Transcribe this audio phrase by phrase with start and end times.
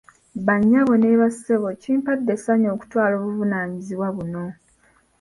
[0.45, 4.45] Bannyabo ne bassebo kimpadde ensanyu okutwala obuvunaanyizibwa buno.